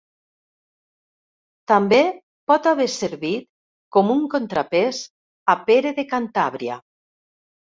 [1.71, 1.99] També
[2.51, 3.47] pot haver servit
[3.97, 5.03] com un contrapès
[5.55, 6.81] a Pere de Cantàbria.